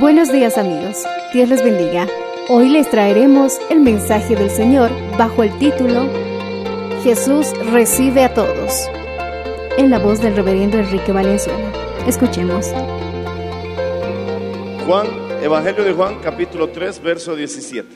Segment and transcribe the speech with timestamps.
[0.00, 2.08] Buenos días amigos, Dios les bendiga.
[2.48, 6.08] Hoy les traeremos el mensaje del Señor bajo el título
[7.02, 8.88] Jesús recibe a todos,
[9.76, 11.70] en la voz del reverendo Enrique Valenzuela.
[12.06, 12.72] Escuchemos.
[14.86, 15.06] Juan,
[15.42, 17.86] Evangelio de Juan, capítulo 3, verso 17.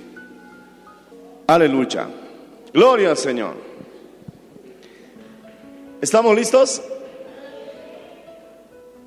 [1.47, 2.07] Aleluya.
[2.71, 3.55] Gloria al Señor.
[6.03, 6.83] ¿Estamos listos?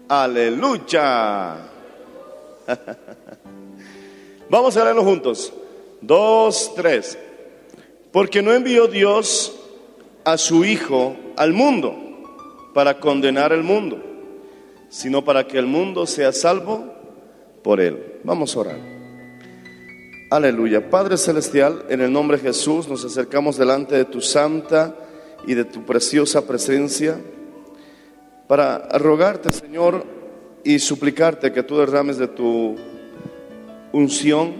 [0.09, 1.76] Aleluya.
[4.49, 5.53] Vamos a leerlo juntos.
[6.01, 7.17] Dos, tres.
[8.11, 9.55] Porque no envió Dios
[10.23, 11.95] a su Hijo al mundo
[12.73, 14.01] para condenar el mundo,
[14.89, 16.93] sino para que el mundo sea salvo
[17.63, 18.19] por él.
[18.23, 18.97] Vamos a orar.
[20.29, 20.89] Aleluya.
[20.89, 24.95] Padre Celestial, en el nombre de Jesús nos acercamos delante de tu santa
[25.45, 27.17] y de tu preciosa presencia
[28.47, 30.16] para rogarte, Señor,
[30.67, 32.75] y suplicarte que tú derrames de tu
[33.93, 34.53] unción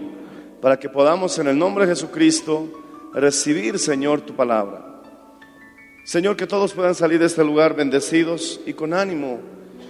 [0.58, 2.66] para que podamos en el nombre de Jesucristo
[3.12, 5.02] recibir, Señor, tu palabra.
[6.04, 9.40] Señor, que todos puedan salir de este lugar bendecidos y con ánimo,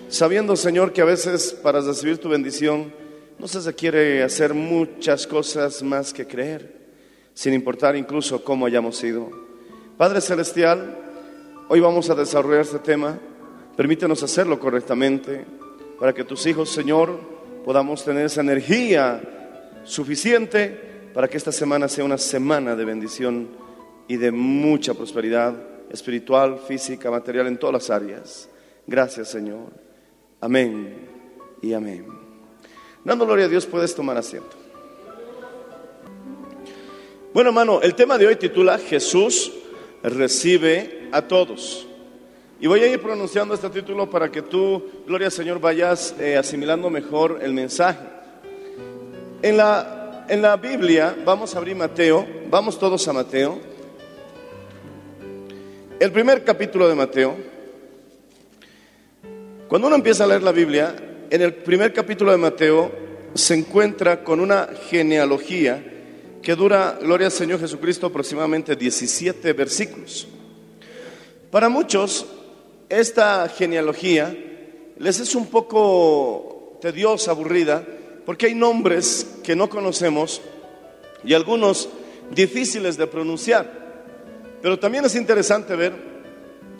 [0.08, 2.92] sabiendo, Señor, que a veces para recibir tu bendición
[3.38, 6.90] no se requiere hacer muchas cosas más que creer,
[7.32, 9.30] sin importar incluso cómo hayamos sido.
[9.96, 10.98] Padre Celestial,
[11.68, 13.16] hoy vamos a desarrollar este tema.
[13.76, 15.46] Permítenos hacerlo correctamente
[15.98, 17.18] para que tus hijos, Señor,
[17.64, 19.20] podamos tener esa energía
[19.84, 23.48] suficiente para que esta semana sea una semana de bendición
[24.06, 25.54] y de mucha prosperidad
[25.90, 28.48] espiritual, física, material en todas las áreas.
[28.86, 29.72] Gracias, Señor.
[30.40, 30.94] Amén
[31.62, 32.06] y amén.
[33.04, 34.56] Dando gloria a Dios, puedes tomar asiento.
[37.34, 39.52] Bueno, hermano, el tema de hoy titula Jesús
[40.02, 41.87] recibe a todos.
[42.60, 46.36] Y voy a ir pronunciando este título para que tú, gloria al Señor, vayas eh,
[46.36, 48.00] asimilando mejor el mensaje.
[49.42, 53.60] En la, en la Biblia, vamos a abrir Mateo, vamos todos a Mateo.
[56.00, 57.36] El primer capítulo de Mateo.
[59.68, 60.96] Cuando uno empieza a leer la Biblia,
[61.30, 62.90] en el primer capítulo de Mateo
[63.34, 65.80] se encuentra con una genealogía
[66.42, 70.26] que dura, gloria al Señor Jesucristo, aproximadamente 17 versículos.
[71.52, 72.26] Para muchos,
[72.88, 74.36] esta genealogía
[74.98, 77.84] les es un poco tediosa, aburrida,
[78.24, 80.40] porque hay nombres que no conocemos
[81.24, 81.88] y algunos
[82.34, 83.78] difíciles de pronunciar.
[84.60, 85.92] Pero también es interesante ver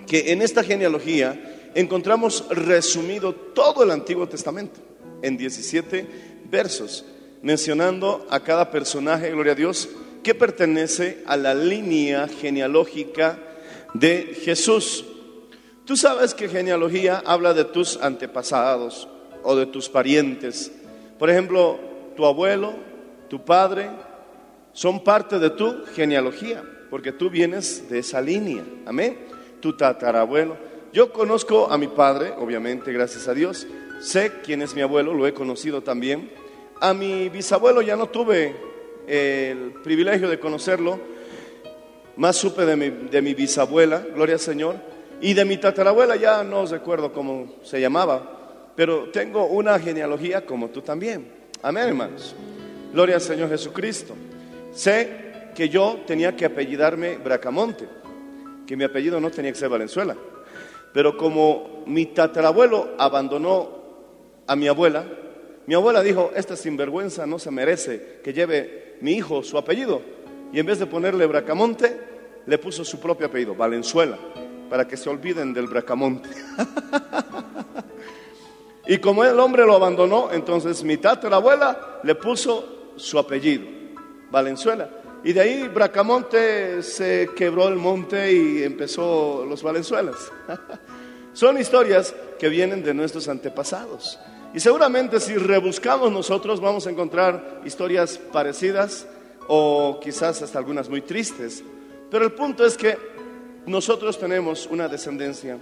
[0.07, 4.81] que en esta genealogía encontramos resumido todo el Antiguo Testamento
[5.23, 6.07] en 17
[6.51, 7.05] versos,
[7.43, 9.89] mencionando a cada personaje, gloria a Dios,
[10.23, 13.39] que pertenece a la línea genealógica
[13.95, 15.05] de Jesús.
[15.89, 19.09] Tú sabes que genealogía habla de tus antepasados
[19.43, 20.71] o de tus parientes.
[21.19, 21.81] Por ejemplo,
[22.15, 22.75] tu abuelo,
[23.31, 23.89] tu padre,
[24.75, 28.63] son parte de tu genealogía, porque tú vienes de esa línea.
[28.85, 29.17] Amén.
[29.63, 30.59] Tu tatarabuelo.
[30.93, 33.67] Yo conozco a mi padre, obviamente, gracias a Dios.
[33.99, 36.31] Sé quién es mi abuelo, lo he conocido también.
[36.83, 38.55] A mi bisabuelo ya no tuve
[39.07, 41.01] el privilegio de conocerlo,
[42.17, 46.45] más supe de mi, de mi bisabuela, gloria al Señor, y de mi tatarabuela ya
[46.45, 51.29] no recuerdo cómo se llamaba, pero tengo una genealogía como tú también.
[51.63, 52.37] Amén, hermanos.
[52.93, 54.15] Gloria al Señor Jesucristo.
[54.73, 57.89] Sé que yo tenía que apellidarme Bracamonte,
[58.67, 60.17] que mi apellido no tenía que ser Valenzuela.
[60.93, 63.79] Pero como mi tatarabuelo abandonó
[64.47, 65.05] a mi abuela,
[65.67, 70.01] mi abuela dijo, esta sinvergüenza no se merece que lleve mi hijo su apellido.
[70.53, 71.99] Y en vez de ponerle Bracamonte,
[72.47, 74.17] le puso su propio apellido, Valenzuela,
[74.69, 76.29] para que se olviden del Bracamonte.
[78.87, 83.67] y como el hombre lo abandonó, entonces mi tatarabuela le puso su apellido,
[84.31, 84.89] Valenzuela.
[85.25, 90.17] Y de ahí Bracamonte se quebró el monte y empezó los Valenzuelas.
[91.33, 94.19] Son historias que vienen de nuestros antepasados.
[94.55, 99.07] Y seguramente si rebuscamos nosotros vamos a encontrar historias parecidas
[99.47, 101.63] o quizás hasta algunas muy tristes.
[102.11, 102.97] Pero el punto es que
[103.69, 105.59] nosotros tenemos una descendencia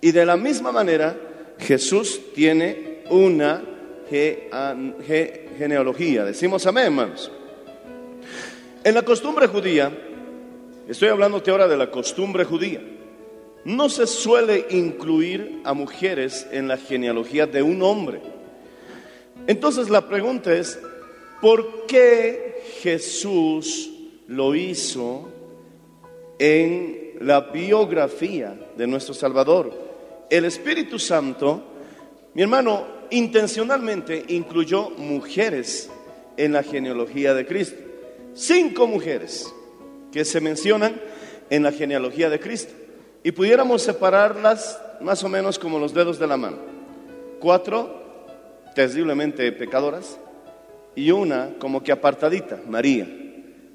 [0.00, 1.16] y de la misma manera
[1.58, 3.62] Jesús tiene una
[4.08, 4.48] ge-
[5.06, 6.24] ge- genealogía.
[6.24, 7.30] Decimos amén, hermanos.
[8.82, 9.92] En la costumbre judía,
[10.88, 12.80] estoy hablándote ahora de la costumbre judía,
[13.64, 18.22] no se suele incluir a mujeres en la genealogía de un hombre.
[19.46, 20.80] Entonces la pregunta es,
[21.42, 23.90] ¿por qué Jesús
[24.28, 25.28] lo hizo
[26.38, 29.72] en la biografía de nuestro Salvador?
[30.28, 31.62] El Espíritu Santo,
[32.34, 35.90] mi hermano, intencionalmente incluyó mujeres
[36.36, 37.80] en la genealogía de Cristo.
[38.34, 39.52] Cinco mujeres
[40.12, 41.00] que se mencionan
[41.50, 42.72] en la genealogía de Cristo.
[43.22, 46.58] Y pudiéramos separarlas más o menos como los dedos de la mano.
[47.40, 48.00] Cuatro
[48.74, 50.18] terriblemente pecadoras
[50.94, 53.08] y una como que apartadita, María.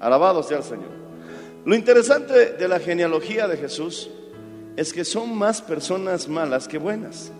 [0.00, 1.05] Alabado sea el Señor.
[1.66, 4.08] Lo interesante de la genealogía de Jesús
[4.76, 7.32] es que son más personas malas que buenas.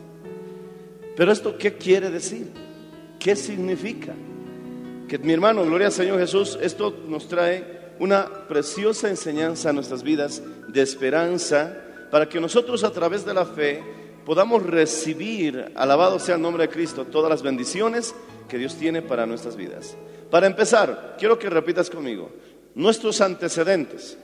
[1.16, 2.48] Pero esto, ¿qué quiere decir?
[3.20, 4.14] ¿Qué significa?
[5.06, 10.02] Que mi hermano, gloria al Señor Jesús, esto nos trae una preciosa enseñanza a nuestras
[10.02, 11.76] vidas de esperanza
[12.10, 13.80] para que nosotros a través de la fe
[14.24, 18.12] podamos recibir, alabado sea el nombre de Cristo, todas las bendiciones
[18.48, 19.96] que Dios tiene para nuestras vidas.
[20.32, 22.28] Para empezar, quiero que repitas conmigo,
[22.76, 24.16] nuestros antecedentes,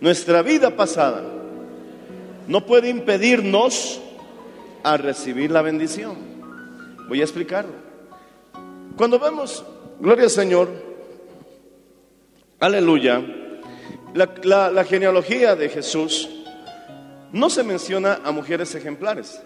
[0.00, 1.22] nuestra vida pasada,
[2.46, 4.00] no puede impedirnos
[4.82, 6.16] a recibir la bendición.
[7.08, 7.72] Voy a explicarlo.
[8.96, 9.64] Cuando vemos,
[10.00, 10.68] gloria al Señor,
[12.60, 13.22] aleluya,
[14.14, 16.28] la, la- la genealogía de Jesús
[17.32, 19.40] no se menciona a mujeres ejemplares.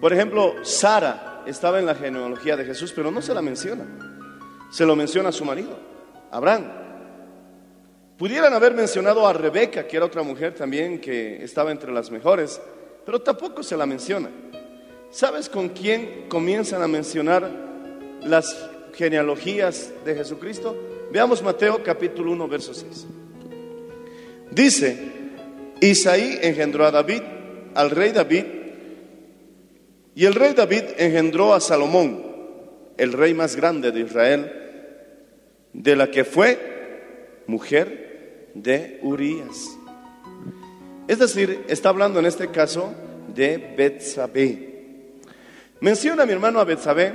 [0.00, 3.84] Por ejemplo, Sara estaba en la genealogía de Jesús, pero no se la menciona.
[4.70, 5.78] Se lo menciona a su marido,
[6.30, 6.64] Abraham.
[8.16, 12.60] Pudieran haber mencionado a Rebeca, que era otra mujer también que estaba entre las mejores,
[13.06, 14.28] pero tampoco se la menciona.
[15.10, 17.48] ¿Sabes con quién comienzan a mencionar
[18.22, 20.76] las genealogías de Jesucristo?
[21.12, 23.06] Veamos Mateo capítulo 1, verso 6.
[24.50, 24.98] Dice,
[25.80, 27.22] Isaí engendró a David,
[27.74, 28.44] al rey David,
[30.14, 32.24] y el rey David engendró a Salomón,
[32.96, 34.57] el rey más grande de Israel,
[35.72, 39.78] de la que fue mujer de Urías.
[41.06, 42.92] Es decir, está hablando en este caso
[43.34, 44.68] de Betsabé.
[45.80, 47.12] Menciona a mi hermano a Betsabé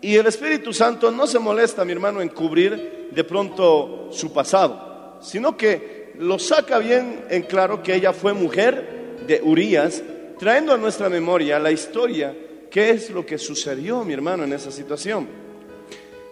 [0.00, 5.18] y el Espíritu Santo no se molesta, mi hermano, en cubrir de pronto su pasado,
[5.20, 10.02] sino que lo saca bien en claro que ella fue mujer de Urías,
[10.38, 12.34] trayendo a nuestra memoria la historia,
[12.70, 15.47] qué es lo que sucedió, mi hermano, en esa situación.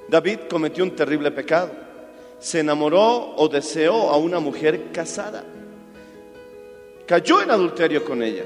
[0.09, 1.71] David cometió un terrible pecado.
[2.39, 5.45] Se enamoró o deseó a una mujer casada.
[7.07, 8.45] Cayó en adulterio con ella.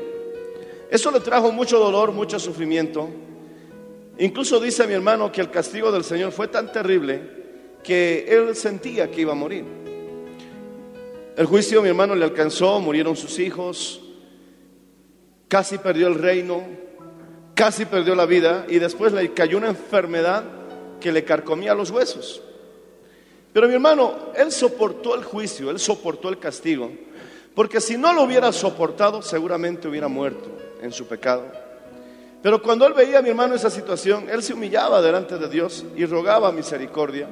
[0.90, 3.09] Eso le trajo mucho dolor, mucho sufrimiento.
[4.19, 7.21] Incluso dice mi hermano que el castigo del Señor fue tan terrible
[7.83, 9.64] que él sentía que iba a morir.
[11.37, 14.02] El juicio, mi hermano, le alcanzó, murieron sus hijos,
[15.49, 16.62] casi perdió el reino,
[17.55, 20.45] casi perdió la vida y después le cayó una enfermedad
[21.00, 22.42] que le carcomía los huesos.
[23.52, 26.90] Pero mi hermano, él soportó el juicio, él soportó el castigo,
[27.54, 30.49] porque si no lo hubiera soportado, seguramente hubiera muerto
[30.80, 31.45] en su pecado.
[32.42, 36.07] Pero cuando él veía, mi hermano, esa situación, él se humillaba delante de Dios y
[36.07, 37.28] rogaba misericordia.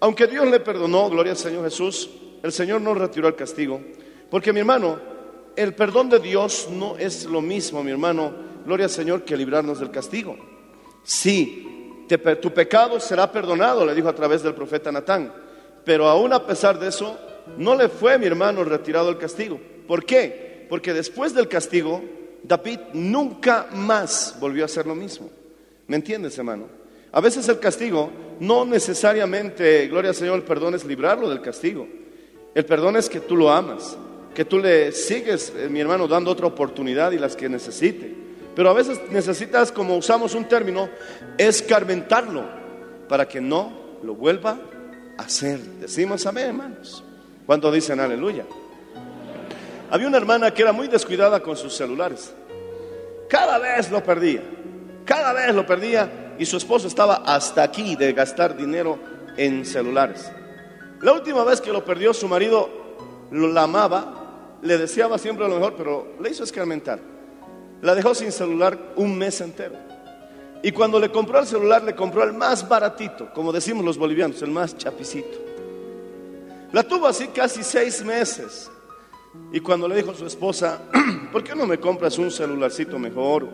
[0.00, 2.10] Aunque Dios le perdonó, gloria al Señor Jesús,
[2.42, 3.80] el Señor no retiró el castigo.
[4.30, 4.98] Porque mi hermano,
[5.54, 8.32] el perdón de Dios no es lo mismo, mi hermano,
[8.64, 10.36] gloria al Señor, que librarnos del castigo.
[11.04, 11.67] Sí,
[12.16, 15.32] tu pecado será perdonado, le dijo a través del profeta Natán.
[15.84, 17.18] Pero aún a pesar de eso,
[17.56, 19.60] no le fue, mi hermano, retirado el castigo.
[19.86, 20.66] ¿Por qué?
[20.68, 22.02] Porque después del castigo,
[22.42, 25.30] David nunca más volvió a hacer lo mismo.
[25.86, 26.66] ¿Me entiendes, hermano?
[27.12, 28.10] A veces el castigo
[28.40, 31.86] no necesariamente, gloria al Señor, el perdón es librarlo del castigo.
[32.54, 33.96] El perdón es que tú lo amas,
[34.34, 38.27] que tú le sigues, eh, mi hermano, dando otra oportunidad y las que necesite.
[38.58, 40.88] Pero a veces necesitas, como usamos un término,
[41.38, 42.42] escarmentarlo
[43.08, 43.72] para que no
[44.02, 44.58] lo vuelva
[45.16, 45.60] a hacer.
[45.60, 47.04] Decimos amén, hermanos.
[47.46, 48.44] ¿Cuánto dicen aleluya?
[49.92, 52.34] Había una hermana que era muy descuidada con sus celulares.
[53.28, 54.42] Cada vez lo perdía,
[55.04, 58.98] cada vez lo perdía y su esposo estaba hasta aquí de gastar dinero
[59.36, 60.32] en celulares.
[61.00, 62.68] La última vez que lo perdió, su marido
[63.30, 67.17] lo amaba, le deseaba siempre lo mejor, pero le hizo escarmentar.
[67.82, 69.76] La dejó sin celular un mes entero.
[70.62, 74.42] Y cuando le compró el celular, le compró el más baratito, como decimos los bolivianos,
[74.42, 75.38] el más chapicito.
[76.72, 78.70] La tuvo así casi seis meses.
[79.52, 80.80] Y cuando le dijo a su esposa,
[81.32, 83.48] ¿por qué no me compras un celularcito mejor?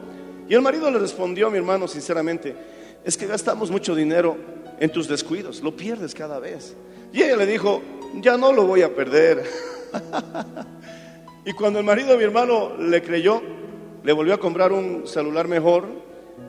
[0.49, 2.57] Y el marido le respondió, mi hermano, sinceramente,
[3.05, 4.37] es que gastamos mucho dinero
[4.81, 6.75] en tus descuidos, lo pierdes cada vez.
[7.13, 7.83] Y ella le dijo,
[8.21, 9.45] ya no lo voy a perder.
[11.45, 13.43] y cuando el marido mi hermano le creyó,
[14.05, 15.89] le volvió a comprar un celular mejor,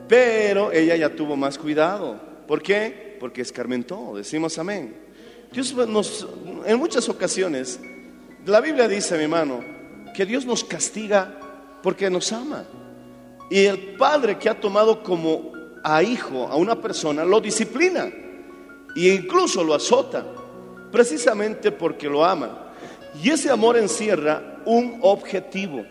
[0.06, 2.20] pero ella ya tuvo más cuidado.
[2.46, 3.16] ¿Por qué?
[3.18, 4.94] Porque escarmentó, decimos amén.
[5.50, 6.28] Dios nos,
[6.66, 7.80] en muchas ocasiones,
[8.44, 9.64] la Biblia dice, mi hermano,
[10.14, 11.40] que Dios nos castiga
[11.82, 12.64] porque nos ama.
[13.50, 18.10] Y el padre que ha tomado como a hijo a una persona lo disciplina
[18.94, 20.26] e incluso lo azota,
[20.92, 22.72] precisamente porque lo ama.
[23.22, 25.86] Y ese amor encierra un objetivo.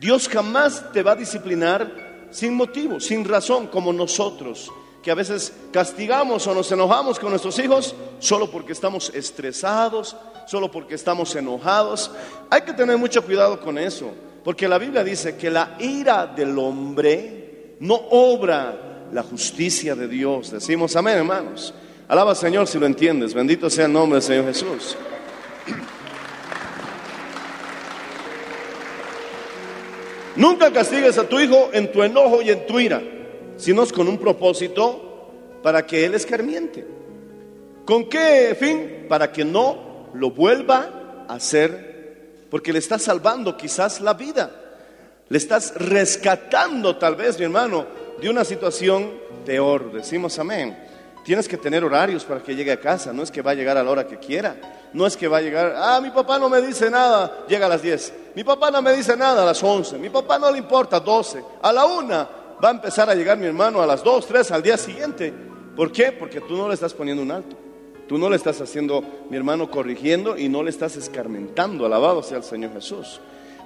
[0.00, 4.70] Dios jamás te va a disciplinar sin motivo, sin razón, como nosotros,
[5.02, 10.70] que a veces castigamos o nos enojamos con nuestros hijos solo porque estamos estresados, solo
[10.70, 12.10] porque estamos enojados.
[12.50, 14.12] Hay que tener mucho cuidado con eso,
[14.44, 20.50] porque la Biblia dice que la ira del hombre no obra la justicia de Dios.
[20.50, 21.74] Decimos amén, hermanos.
[22.08, 23.34] Alaba al Señor si lo entiendes.
[23.34, 24.96] Bendito sea el nombre del Señor Jesús.
[30.38, 33.02] Nunca castigues a tu hijo en tu enojo y en tu ira,
[33.56, 35.32] sino con un propósito
[35.64, 36.86] para que él escarmiente.
[37.84, 39.06] ¿Con qué fin?
[39.08, 44.52] Para que no lo vuelva a hacer, porque le estás salvando quizás la vida.
[45.28, 47.86] Le estás rescatando tal vez, mi hermano,
[48.20, 49.10] de una situación
[49.44, 49.92] peor.
[49.92, 50.87] Decimos amén.
[51.28, 53.76] Tienes que tener horarios para que llegue a casa, no es que va a llegar
[53.76, 54.56] a la hora que quiera,
[54.94, 57.68] no es que va a llegar, ah, mi papá no me dice nada, llega a
[57.68, 60.56] las 10, mi papá no me dice nada a las 11, mi papá no le
[60.56, 62.28] importa 12, a la 1
[62.64, 65.30] va a empezar a llegar mi hermano a las 2, 3 al día siguiente.
[65.76, 66.12] ¿Por qué?
[66.12, 67.54] Porque tú no le estás poniendo un alto.
[68.08, 71.84] Tú no le estás haciendo, mi hermano, corrigiendo y no le estás escarmentando.
[71.84, 73.20] Alabado sea el Señor Jesús.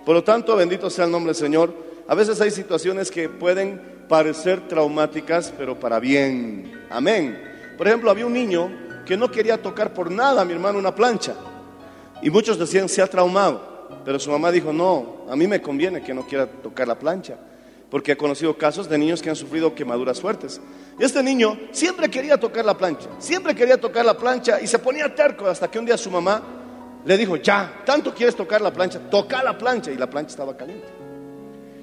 [0.04, 1.72] Por lo tanto, bendito sea el nombre del Señor.
[2.08, 6.86] A veces hay situaciones que pueden parecer traumáticas, pero para bien.
[6.90, 7.51] Amén.
[7.82, 8.70] Por ejemplo, había un niño
[9.04, 11.34] que no quería tocar por nada, mi hermano, una plancha.
[12.22, 13.88] Y muchos decían, se ha traumado.
[14.04, 17.34] Pero su mamá dijo, no, a mí me conviene que no quiera tocar la plancha.
[17.90, 20.60] Porque he conocido casos de niños que han sufrido quemaduras fuertes.
[20.96, 24.78] Y este niño siempre quería tocar la plancha, siempre quería tocar la plancha y se
[24.78, 26.40] ponía terco hasta que un día su mamá
[27.04, 30.56] le dijo, ya, tanto quieres tocar la plancha, toca la plancha y la plancha estaba
[30.56, 30.86] caliente.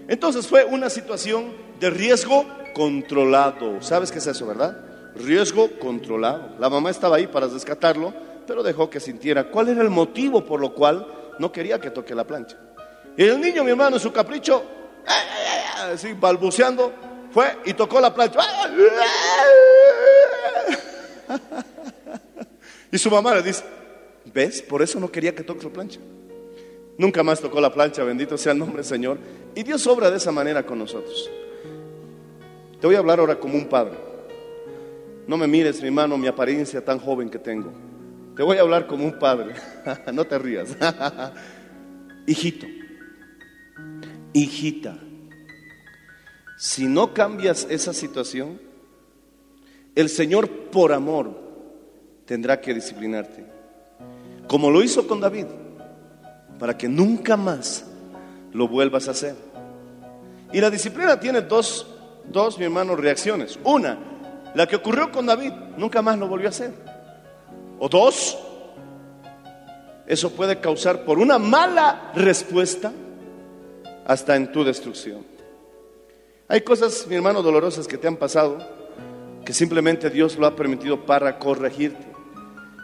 [0.08, 3.82] Entonces fue una situación de riesgo controlado.
[3.82, 4.86] ¿Sabes qué es eso, verdad?
[5.16, 6.56] Riesgo controlado.
[6.60, 8.14] La mamá estaba ahí para rescatarlo,
[8.48, 11.06] pero dejó que sintiera cuál era el motivo por lo cual
[11.40, 12.58] no quería que toque la plancha.
[13.18, 14.64] Y el niño, mi hermano, en su capricho,
[15.92, 16.94] así balbuceando,
[17.32, 18.40] fue y tocó la plancha.
[22.92, 23.64] Y su mamá le dice,
[24.34, 24.62] ¿ves?
[24.62, 26.00] Por eso no quería que toque la plancha.
[26.98, 29.20] Nunca más tocó la plancha, bendito sea el nombre del Señor.
[29.56, 31.30] Y Dios obra de esa manera con nosotros.
[32.82, 34.09] Te voy a hablar ahora como un padre.
[35.30, 37.72] No me mires, mi hermano, mi apariencia tan joven que tengo.
[38.36, 39.54] Te voy a hablar como un padre.
[40.12, 40.76] no te rías.
[42.26, 42.66] Hijito,
[44.34, 44.98] hijita,
[46.58, 48.60] si no cambias esa situación,
[49.94, 51.40] el Señor por amor
[52.26, 53.46] tendrá que disciplinarte.
[54.48, 55.46] Como lo hizo con David,
[56.58, 57.86] para que nunca más
[58.52, 59.36] lo vuelvas a hacer.
[60.52, 61.86] Y la disciplina tiene dos,
[62.32, 63.60] dos mi hermano, reacciones.
[63.64, 64.10] Una,
[64.56, 66.74] la que ocurrió con David, nunca más lo volvió a hacer.
[67.80, 68.38] O dos,
[70.08, 72.92] eso puede causar por una mala respuesta
[74.06, 75.26] hasta en tu destrucción.
[76.48, 78.58] Hay cosas, mi hermano, dolorosas que te han pasado
[79.46, 82.06] que simplemente Dios lo ha permitido para corregirte.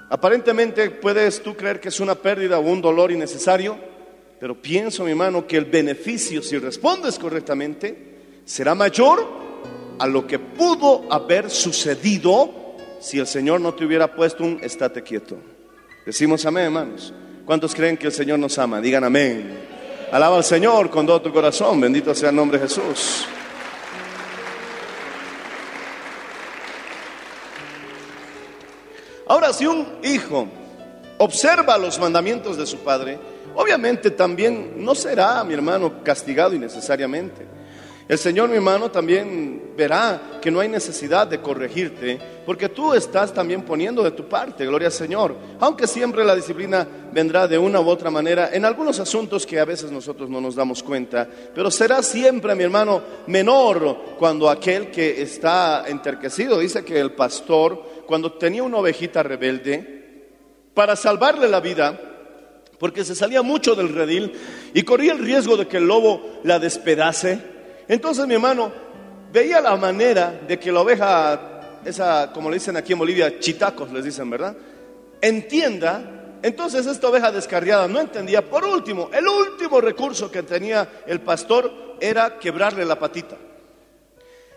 [0.09, 3.77] Aparentemente puedes tú creer que es una pérdida o un dolor innecesario,
[4.39, 9.44] pero pienso, mi hermano, que el beneficio, si respondes correctamente, será mayor
[9.99, 12.49] a lo que pudo haber sucedido
[12.99, 15.37] si el Señor no te hubiera puesto un estate quieto.
[16.05, 17.13] Decimos amén, hermanos.
[17.45, 18.81] ¿Cuántos creen que el Señor nos ama?
[18.81, 19.59] Digan amén.
[20.11, 21.79] Alaba al Señor con todo tu corazón.
[21.79, 23.27] Bendito sea el nombre de Jesús.
[29.27, 30.47] Ahora, si un hijo
[31.17, 33.17] observa los mandamientos de su padre,
[33.55, 37.54] obviamente también no será, mi hermano, castigado innecesariamente.
[38.07, 43.33] El Señor, mi hermano, también verá que no hay necesidad de corregirte, porque tú estás
[43.33, 45.35] también poniendo de tu parte, gloria al Señor.
[45.59, 49.65] Aunque siempre la disciplina vendrá de una u otra manera, en algunos asuntos que a
[49.65, 55.23] veces nosotros no nos damos cuenta, pero será siempre, mi hermano, menor cuando aquel que
[55.23, 59.95] está enterquecido, dice que el pastor, cuando tenía una ovejita rebelde,
[60.75, 61.99] para salvarle la vida,
[62.77, 64.33] porque se salía mucho del redil
[64.75, 67.54] y corría el riesgo de que el lobo la despedace,
[67.87, 68.71] entonces mi hermano
[69.31, 73.91] veía la manera de que la oveja, esa, como le dicen aquí en Bolivia, chitacos
[73.91, 74.55] les dicen, ¿verdad?
[75.21, 76.37] Entienda.
[76.41, 78.47] Entonces esta oveja descarriada no entendía.
[78.47, 83.35] Por último, el último recurso que tenía el pastor era quebrarle la patita.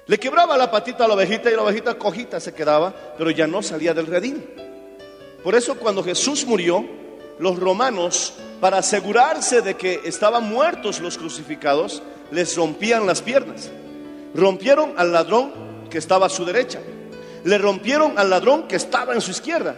[0.07, 3.47] Le quebraba la patita a la ovejita y la ovejita cojita se quedaba, pero ya
[3.47, 4.43] no salía del redil.
[5.43, 6.85] Por eso cuando Jesús murió,
[7.39, 13.71] los romanos, para asegurarse de que estaban muertos los crucificados, les rompían las piernas.
[14.35, 15.53] Rompieron al ladrón
[15.91, 16.81] que estaba a su derecha.
[17.45, 19.77] Le rompieron al ladrón que estaba en su izquierda.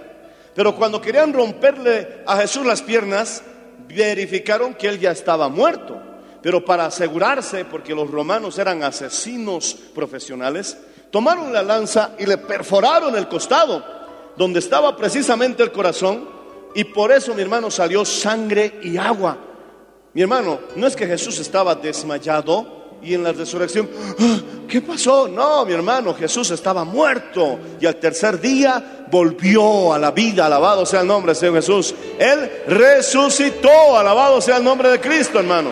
[0.54, 3.42] Pero cuando querían romperle a Jesús las piernas,
[3.88, 6.00] verificaron que él ya estaba muerto.
[6.42, 10.76] Pero para asegurarse, porque los romanos eran asesinos profesionales,
[11.10, 13.84] tomaron la lanza y le perforaron el costado,
[14.36, 16.28] donde estaba precisamente el corazón,
[16.74, 19.49] y por eso mi hermano salió sangre y agua.
[20.12, 23.88] Mi hermano, no es que Jesús estaba desmayado y en la resurrección,
[24.18, 25.28] "Ah, ¿qué pasó?
[25.28, 30.84] No, mi hermano, Jesús estaba muerto y al tercer día volvió a la vida, alabado
[30.84, 31.94] sea el nombre del Señor Jesús.
[32.18, 35.70] Él resucitó, alabado sea el nombre de Cristo, hermano.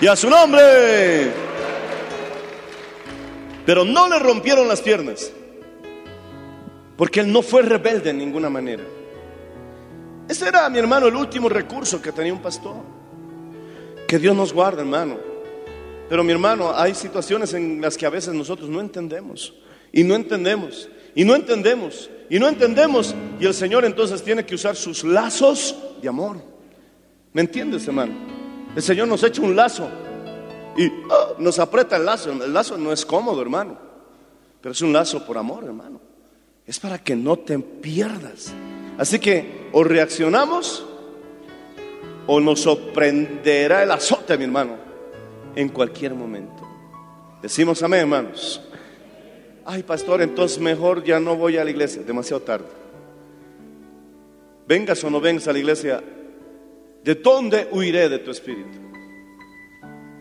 [0.00, 1.30] Y a su nombre.
[3.64, 5.30] Pero no le rompieron las piernas,
[6.96, 8.82] porque él no fue rebelde en ninguna manera.
[10.30, 12.76] Ese era, mi hermano, el último recurso que tenía un pastor.
[14.06, 15.18] Que Dios nos guarde, hermano.
[16.08, 19.52] Pero mi hermano, hay situaciones en las que a veces nosotros no entendemos.
[19.90, 20.88] Y no entendemos.
[21.16, 22.08] Y no entendemos.
[22.28, 23.12] Y no entendemos.
[23.40, 26.36] Y el Señor entonces tiene que usar sus lazos de amor.
[27.32, 28.12] ¿Me entiendes, hermano?
[28.76, 29.90] El Señor nos echa un lazo.
[30.76, 32.30] Y ah, nos aprieta el lazo.
[32.30, 33.76] El lazo no es cómodo, hermano.
[34.60, 36.00] Pero es un lazo por amor, hermano.
[36.64, 38.54] Es para que no te pierdas.
[39.00, 40.84] Así que o reaccionamos
[42.26, 44.76] o nos sorprenderá el azote, mi hermano,
[45.56, 46.68] en cualquier momento.
[47.40, 48.60] Decimos amén, hermanos.
[49.64, 52.66] Ay, pastor, entonces mejor ya no voy a la iglesia, demasiado tarde.
[54.68, 56.04] Vengas o no vengas a la iglesia,
[57.02, 58.78] ¿de dónde huiré de tu espíritu?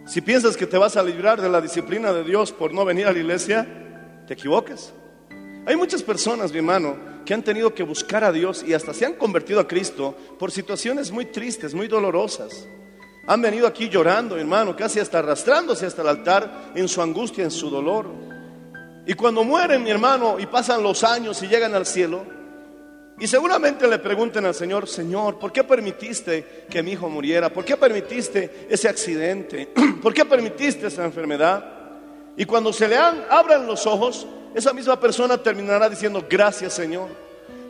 [0.05, 3.07] Si piensas que te vas a librar de la disciplina de Dios por no venir
[3.07, 3.67] a la iglesia,
[4.25, 4.93] te equivocas.
[5.69, 9.05] Hay muchas personas, mi hermano, que han tenido que buscar a Dios y hasta se
[9.05, 12.67] han convertido a Cristo por situaciones muy tristes, muy dolorosas.
[13.27, 17.51] Han venido aquí llorando, hermano, casi hasta arrastrándose hasta el altar en su angustia, en
[17.51, 18.07] su dolor.
[19.05, 22.25] Y cuando mueren, mi hermano, y pasan los años y llegan al cielo,
[23.19, 27.53] y seguramente le pregunten al Señor, Señor, ¿por qué permitiste que mi hijo muriera?
[27.53, 29.71] ¿Por qué permitiste ese accidente?
[30.01, 31.63] ¿Por qué permitiste esa enfermedad?
[32.35, 37.07] Y cuando se le han, abran los ojos, esa misma persona terminará diciendo, gracias Señor.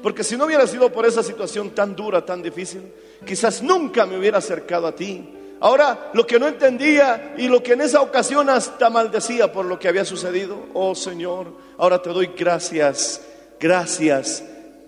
[0.02, 2.82] Porque si no hubiera sido por esa situación tan dura, tan difícil,
[3.26, 5.28] quizás nunca me hubiera acercado a ti.
[5.62, 9.78] Ahora, lo que no entendía y lo que en esa ocasión hasta maldecía por lo
[9.78, 13.22] que había sucedido, oh Señor, ahora te doy gracias,
[13.60, 14.42] gracias,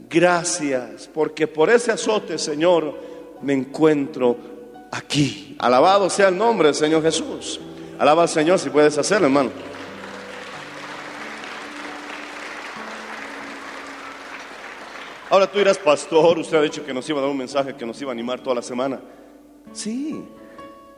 [0.10, 2.96] gracias, porque por ese azote, Señor,
[3.42, 4.38] me encuentro
[4.92, 5.58] aquí.
[5.60, 7.60] Alabado sea el nombre del Señor Jesús.
[8.00, 9.52] Alaba al Señor si puedes hacerlo, hermano.
[15.32, 17.86] Ahora tú dirás, pastor, usted ha dicho que nos iba a dar un mensaje que
[17.86, 19.00] nos iba a animar toda la semana.
[19.72, 20.22] Sí.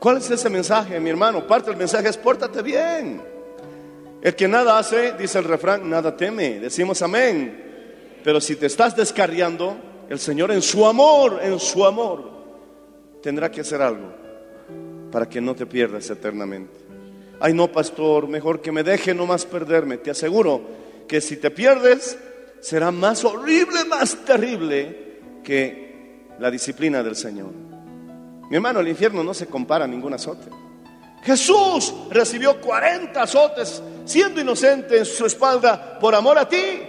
[0.00, 1.46] ¿Cuál es ese mensaje, mi hermano?
[1.46, 3.22] Parte del mensaje es pórtate bien.
[4.20, 6.58] El que nada hace, dice el refrán, nada teme.
[6.58, 8.18] Decimos amén.
[8.24, 9.76] Pero si te estás descarriando,
[10.10, 12.28] el Señor en su amor, en su amor,
[13.22, 14.12] tendrá que hacer algo
[15.12, 16.74] para que no te pierdas eternamente.
[17.38, 19.98] Ay, no, pastor, mejor que me deje nomás perderme.
[19.98, 20.60] Te aseguro
[21.06, 22.18] que si te pierdes,
[22.64, 27.52] será más horrible, más terrible que la disciplina del Señor.
[28.48, 30.48] Mi hermano, el infierno no se compara a ningún azote.
[31.22, 36.80] Jesús recibió 40 azotes siendo inocente en su espalda por amor a ti.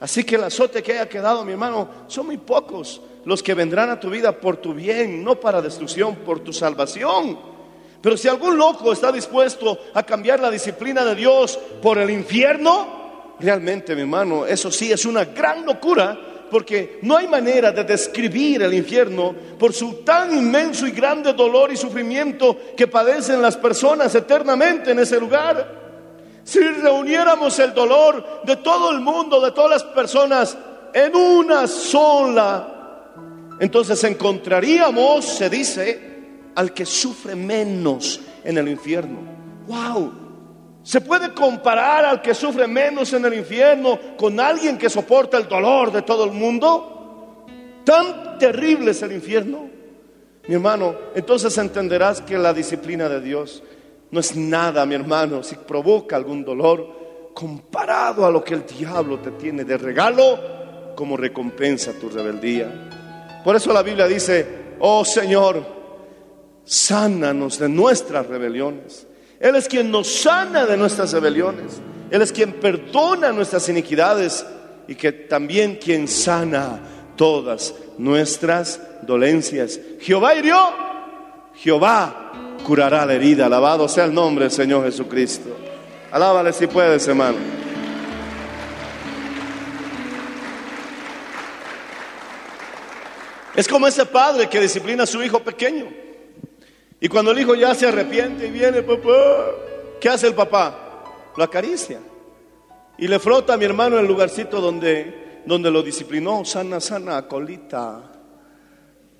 [0.00, 3.90] Así que el azote que haya quedado, mi hermano, son muy pocos los que vendrán
[3.90, 7.38] a tu vida por tu bien, no para destrucción, por tu salvación.
[8.02, 12.98] Pero si algún loco está dispuesto a cambiar la disciplina de Dios por el infierno,
[13.40, 16.18] realmente, mi hermano, eso sí es una gran locura
[16.50, 21.72] porque no hay manera de describir el infierno por su tan inmenso y grande dolor
[21.72, 25.78] y sufrimiento que padecen las personas eternamente en ese lugar.
[26.44, 30.56] Si reuniéramos el dolor de todo el mundo, de todas las personas,
[30.94, 33.12] en una sola,
[33.60, 36.08] entonces encontraríamos, se dice,
[36.54, 39.18] al que sufre menos en el infierno.
[39.66, 40.27] ¡Wow!
[40.88, 45.46] ¿Se puede comparar al que sufre menos en el infierno con alguien que soporta el
[45.46, 47.44] dolor de todo el mundo?
[47.84, 49.68] ¿Tan terrible es el infierno?
[50.46, 53.62] Mi hermano, entonces entenderás que la disciplina de Dios
[54.10, 59.18] no es nada, mi hermano, si provoca algún dolor comparado a lo que el diablo
[59.18, 63.42] te tiene de regalo como recompensa tu rebeldía.
[63.44, 65.62] Por eso la Biblia dice, oh Señor,
[66.64, 69.06] sánanos de nuestras rebeliones.
[69.40, 71.80] Él es quien nos sana de nuestras rebeliones.
[72.10, 74.44] Él es quien perdona nuestras iniquidades
[74.88, 76.80] y que también quien sana
[77.16, 79.78] todas nuestras dolencias.
[80.00, 80.56] Jehová hirió,
[81.54, 82.32] Jehová
[82.64, 83.46] curará la herida.
[83.46, 85.56] Alabado sea el nombre del Señor Jesucristo.
[86.10, 87.36] Alábale si puedes, hermano.
[93.54, 96.07] Es como ese padre que disciplina a su hijo pequeño.
[97.00, 99.50] Y cuando el hijo ya se arrepiente y viene, papá,
[100.00, 101.04] ¿qué hace el papá?
[101.36, 102.00] Lo acaricia.
[102.98, 106.44] Y le frota a mi hermano el lugarcito donde, donde lo disciplinó.
[106.44, 108.02] Sana, sana, colita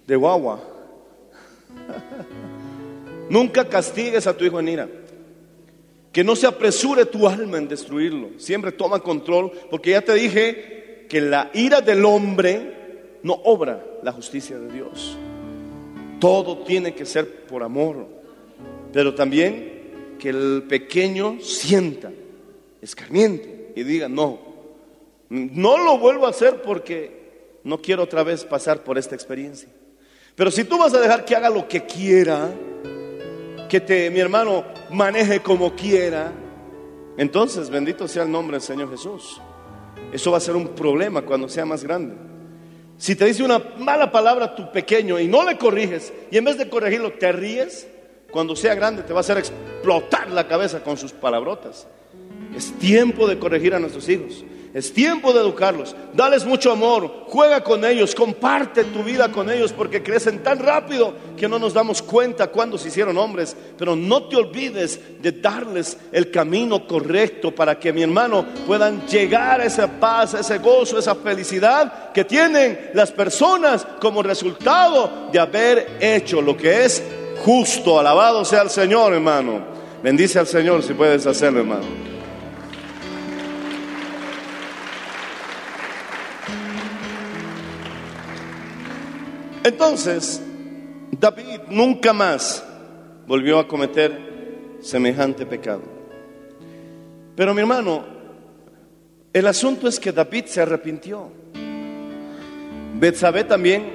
[0.04, 0.58] de guagua.
[3.30, 4.88] Nunca castigues a tu hijo en ira.
[6.10, 8.30] Que no se apresure tu alma en destruirlo.
[8.38, 14.10] Siempre toma control, porque ya te dije que la ira del hombre no obra la
[14.10, 15.16] justicia de Dios.
[16.18, 18.06] Todo tiene que ser por amor,
[18.92, 22.10] pero también que el pequeño sienta,
[22.82, 24.38] escarmiente y diga, no,
[25.28, 29.68] no lo vuelvo a hacer porque no quiero otra vez pasar por esta experiencia.
[30.34, 32.50] Pero si tú vas a dejar que haga lo que quiera,
[33.68, 36.32] que te, mi hermano, maneje como quiera,
[37.16, 39.40] entonces bendito sea el nombre del Señor Jesús.
[40.12, 42.14] Eso va a ser un problema cuando sea más grande.
[42.98, 46.44] Si te dice una mala palabra a tu pequeño y no le corriges, y en
[46.44, 47.86] vez de corregirlo te ríes,
[48.30, 51.86] cuando sea grande te va a hacer explotar la cabeza con sus palabrotas.
[52.56, 54.44] Es tiempo de corregir a nuestros hijos.
[54.74, 55.96] Es tiempo de educarlos.
[56.12, 57.24] Dales mucho amor.
[57.28, 58.14] Juega con ellos.
[58.14, 62.76] Comparte tu vida con ellos porque crecen tan rápido que no nos damos cuenta cuando
[62.76, 63.56] se hicieron hombres.
[63.78, 69.60] Pero no te olvides de darles el camino correcto para que mi hermano puedan llegar
[69.60, 75.30] a esa paz, a ese gozo, a esa felicidad que tienen las personas como resultado
[75.32, 77.02] de haber hecho lo que es
[77.42, 77.98] justo.
[77.98, 79.60] Alabado sea el Señor, hermano.
[80.02, 82.17] Bendice al Señor si puedes hacerlo, hermano.
[89.68, 90.40] Entonces,
[91.10, 92.64] David nunca más
[93.26, 95.82] volvió a cometer semejante pecado.
[97.36, 98.02] Pero mi hermano,
[99.30, 101.28] el asunto es que David se arrepintió.
[102.94, 103.92] Betsabé también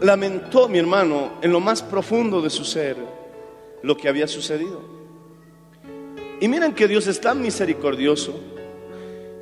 [0.00, 2.96] lamentó, mi hermano, en lo más profundo de su ser
[3.82, 4.80] lo que había sucedido.
[6.40, 8.38] Y miren que Dios es tan misericordioso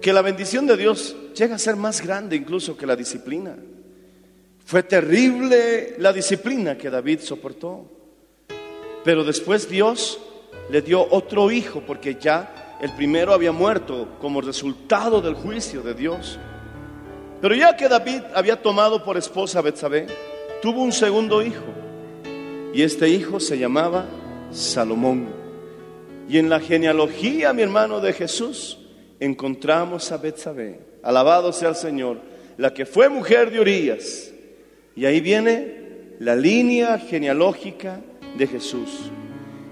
[0.01, 3.55] que la bendición de Dios llega a ser más grande incluso que la disciplina.
[4.67, 7.85] Fue terrible la disciplina que David soportó.
[9.05, 10.19] Pero después Dios
[10.71, 15.95] le dio otro hijo porque ya el primero había muerto como resultado del juicio de
[15.95, 16.37] Dios.
[17.41, 20.09] Pero ya que David había tomado por esposa a Betsabé,
[20.61, 21.63] tuvo un segundo hijo.
[22.75, 24.07] Y este hijo se llamaba
[24.51, 25.29] Salomón.
[26.29, 28.81] Y en la genealogía, mi hermano, de Jesús,
[29.21, 30.81] encontramos a Betsabé.
[31.05, 32.19] Alabado sea el Señor,
[32.59, 34.33] la que fue mujer de Urias
[34.97, 38.01] y ahí viene la línea genealógica
[38.37, 39.11] de Jesús.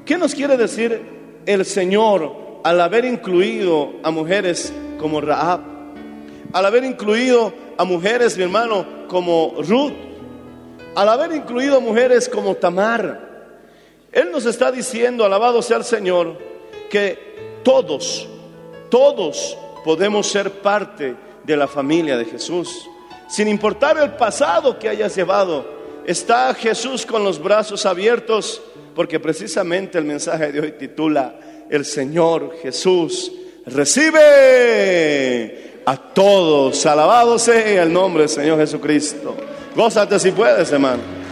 [0.05, 1.01] ¿Qué nos quiere decir
[1.47, 5.63] el Señor al haber incluido a mujeres como Raab?
[6.53, 9.95] Al haber incluido a mujeres, mi hermano, como Ruth.
[10.95, 13.57] Al haber incluido a mujeres como Tamar.
[14.13, 16.39] Él nos está diciendo, alabado sea el Señor,
[16.91, 18.29] que todos,
[18.91, 22.89] todos podemos ser parte de la familia de Jesús
[23.29, 25.67] sin importar el pasado que hayas llevado.
[26.07, 28.63] Está Jesús con los brazos abiertos
[28.95, 31.35] porque precisamente el mensaje de hoy titula
[31.69, 33.33] El Señor Jesús
[33.67, 34.23] recibe
[35.87, 36.87] a todos.
[36.87, 39.37] Alabado sea el nombre del Señor Jesucristo.
[39.75, 41.25] Gózate si puedes, hermano.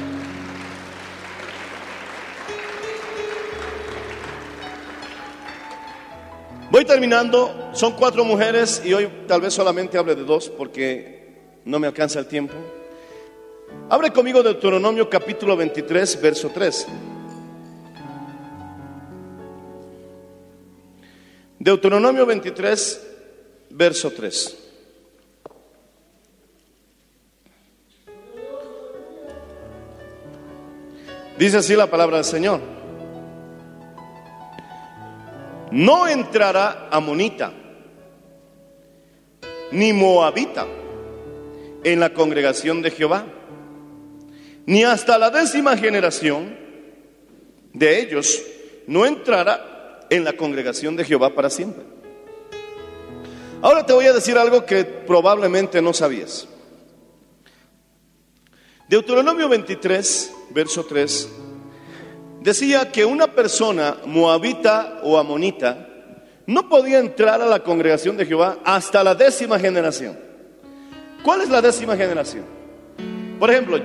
[6.71, 11.12] Voy terminando, son cuatro mujeres y hoy tal vez solamente hable de dos porque
[11.65, 12.55] no me alcanza el tiempo.
[13.89, 16.87] Abre conmigo Deuteronomio capítulo 23, verso 3.
[21.59, 23.07] Deuteronomio 23,
[23.71, 24.59] verso 3.
[31.39, 32.61] Dice así la palabra del Señor.
[35.71, 37.53] No entrará amonita
[39.73, 40.67] ni moabita
[41.85, 43.27] en la congregación de Jehová,
[44.67, 46.57] ni hasta la décima generación
[47.73, 48.43] de ellos
[48.87, 51.85] no entrará en la congregación de Jehová para siempre.
[53.61, 56.49] Ahora te voy a decir algo que probablemente no sabías.
[58.89, 61.29] Deuteronomio 23, verso 3,
[62.41, 65.89] decía que una persona moabita o amonita
[66.47, 70.32] no podía entrar a la congregación de Jehová hasta la décima generación.
[71.23, 72.45] ¿Cuál es la décima generación?
[73.39, 73.79] Por ejemplo,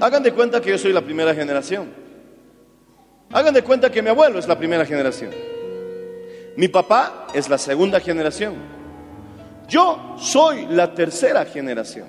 [0.00, 1.92] hagan de cuenta que yo soy la primera generación.
[3.32, 5.30] Hagan de cuenta que mi abuelo es la primera generación.
[6.56, 8.54] Mi papá es la segunda generación.
[9.68, 12.08] Yo soy la tercera generación.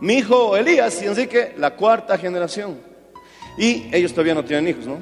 [0.00, 2.80] Mi hijo Elías y Enrique, la cuarta generación.
[3.58, 4.98] Y ellos todavía no tienen hijos, ¿no?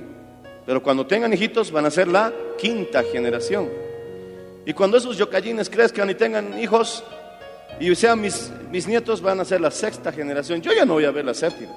[0.66, 3.68] Pero cuando tengan hijitos van a ser la quinta generación.
[4.66, 7.04] Y cuando esos yocallines crezcan y tengan hijos
[7.80, 10.60] y sean mis, mis nietos, van a ser la sexta generación.
[10.60, 11.72] Yo ya no voy a ver la séptima.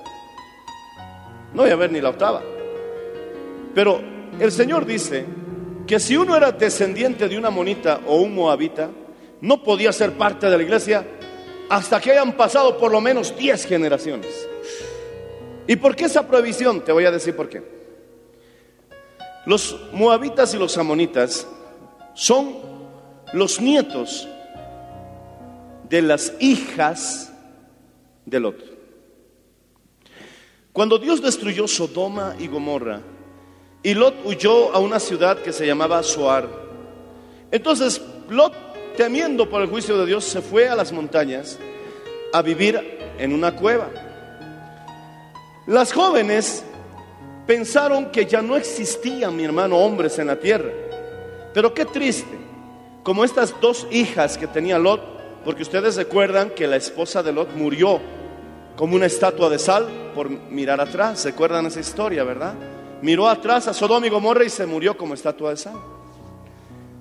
[1.53, 2.41] No voy a ver ni la octava.
[3.73, 4.01] Pero
[4.39, 5.25] el Señor dice
[5.85, 8.89] que si uno era descendiente de una monita o un moabita,
[9.41, 11.05] no podía ser parte de la iglesia
[11.69, 14.47] hasta que hayan pasado por lo menos 10 generaciones.
[15.67, 16.81] ¿Y por qué esa prohibición?
[16.81, 17.63] Te voy a decir por qué.
[19.45, 21.47] Los moabitas y los amonitas
[22.13, 22.57] son
[23.33, 24.27] los nietos
[25.91, 27.33] de las hijas
[28.25, 28.55] de Lot.
[30.71, 33.01] Cuando Dios destruyó Sodoma y Gomorra,
[33.83, 36.47] y Lot huyó a una ciudad que se llamaba Soar,
[37.51, 38.53] entonces Lot,
[38.95, 41.59] temiendo por el juicio de Dios, se fue a las montañas
[42.31, 43.89] a vivir en una cueva.
[45.67, 46.63] Las jóvenes
[47.45, 50.71] pensaron que ya no existían, mi hermano, hombres en la tierra.
[51.53, 52.39] Pero qué triste,
[53.03, 57.55] como estas dos hijas que tenía Lot, porque ustedes recuerdan que la esposa de Lot
[57.55, 57.99] murió
[58.75, 61.19] como una estatua de sal por mirar atrás.
[61.19, 62.53] ¿Se acuerdan esa historia, verdad?
[63.01, 65.75] Miró atrás a Sodoma y Gomorra y se murió como estatua de sal.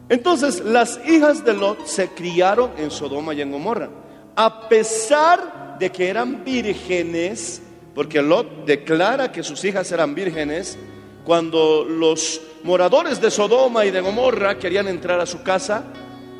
[0.08, 3.88] Entonces, las hijas de Lot se criaron en Sodoma y en Gomorra,
[4.34, 7.62] a pesar de que eran vírgenes,
[7.94, 10.76] porque Lot declara que sus hijas eran vírgenes,
[11.24, 15.84] cuando los moradores de Sodoma y de Gomorra querían entrar a su casa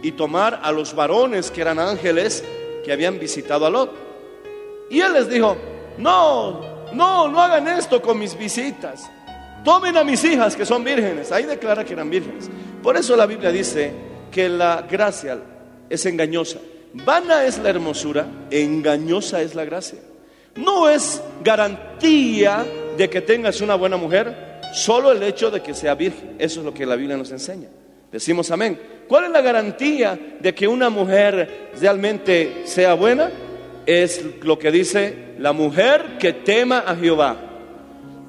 [0.03, 2.45] y tomar a los varones que eran ángeles
[2.85, 3.93] que habían visitado a Lot.
[4.91, 5.57] Y él les dijo,
[5.99, 6.61] no,
[6.93, 9.11] no, no hagan esto con mis visitas.
[9.65, 11.31] Tomen a mis hijas que son vírgenes.
[11.33, 12.51] Ahí declara que eran vírgenes.
[12.83, 13.93] Por eso la Biblia dice
[14.31, 15.39] que la gracia
[15.89, 16.59] es engañosa.
[16.93, 19.99] Vana es la hermosura, engañosa es la gracia.
[20.57, 25.95] No es garantía de que tengas una buena mujer, solo el hecho de que sea
[25.95, 26.37] virgen.
[26.39, 27.69] Eso es lo que la Biblia nos enseña.
[28.11, 28.81] Decimos amén.
[29.11, 33.29] ¿Cuál es la garantía de que una mujer realmente sea buena?
[33.85, 37.37] Es lo que dice la mujer que tema a Jehová.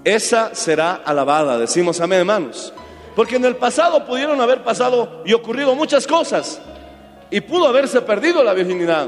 [0.04, 1.60] Esa será alabada.
[1.60, 2.74] Decimos amén, hermanos.
[3.16, 6.60] Porque en el pasado pudieron haber pasado y ocurrido muchas cosas.
[7.30, 9.08] Y pudo haberse perdido la virginidad.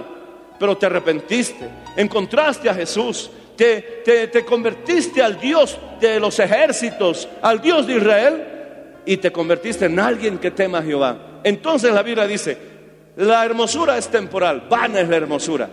[0.59, 7.27] Pero te arrepentiste, encontraste a Jesús, te, te, te convertiste al Dios de los ejércitos,
[7.41, 8.47] al Dios de Israel,
[9.07, 11.32] y te convertiste en alguien que tema a Jehová.
[11.43, 12.58] Entonces la Biblia dice,
[13.17, 15.69] la hermosura es temporal, vana es la hermosura.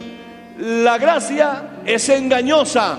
[0.59, 2.99] La gracia es engañosa.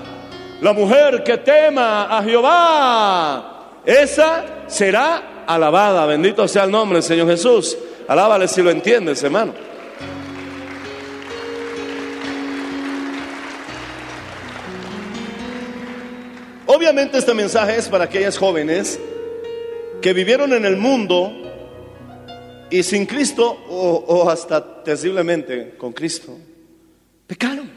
[0.61, 6.05] La mujer que tema a Jehová, esa será alabada.
[6.05, 7.77] Bendito sea el nombre del Señor Jesús.
[8.07, 9.53] Alábale si lo entiendes, hermano.
[16.67, 18.99] Obviamente este mensaje es para aquellas jóvenes
[20.01, 21.40] que vivieron en el mundo
[22.71, 26.37] y sin Cristo o, o, hasta terriblemente con Cristo,
[27.27, 27.69] pecaron.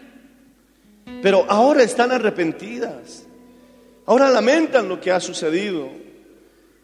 [1.22, 3.24] Pero ahora están arrepentidas.
[4.06, 5.88] Ahora lamentan lo que ha sucedido.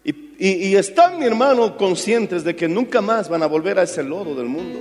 [0.03, 3.83] Y, y- y están, mi hermano, conscientes de que nunca más van a volver a
[3.83, 4.81] ese lodo del mundo.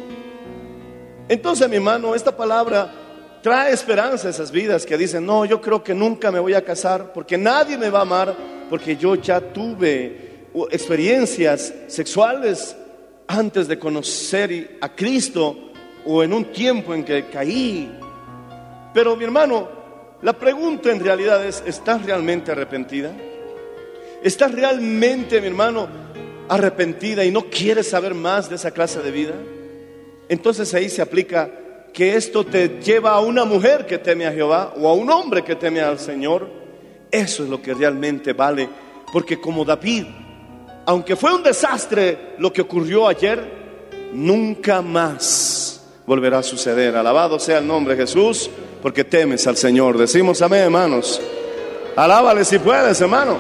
[1.28, 2.92] Entonces, mi hermano, esta palabra
[3.44, 6.64] trae esperanza a esas vidas que dicen, no, yo creo que nunca me voy a
[6.64, 8.36] casar porque nadie me va a amar,
[8.70, 12.76] porque yo ya tuve uh, experiencias sexuales
[13.30, 15.56] antes de conocer a Cristo
[16.04, 17.88] o en un tiempo en que caí.
[18.92, 19.70] Pero mi hermano,
[20.24, 23.14] la pregunta en realidad es, ¿estás realmente arrepentida?
[24.24, 25.88] ¿Estás realmente, mi hermano,
[26.50, 29.36] arrepentida y no quieres saber más de esa clase de vida?
[30.28, 31.52] Entonces ahí se aplica
[31.94, 35.44] que esto te lleva a una mujer que teme a Jehová o a un hombre
[35.44, 36.50] que teme al Señor.
[37.12, 38.68] Eso es lo que realmente vale.
[39.14, 40.06] Porque como David,
[40.90, 46.96] aunque fue un desastre lo que ocurrió ayer, nunca más volverá a suceder.
[46.96, 48.50] Alabado sea el nombre de Jesús,
[48.82, 50.00] porque temes al Señor.
[50.00, 51.22] Decimos amén, hermanos.
[51.96, 53.38] Alábale si puedes, hermano.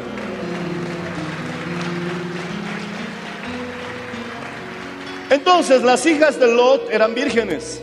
[5.31, 7.81] Entonces las hijas de Lot eran vírgenes.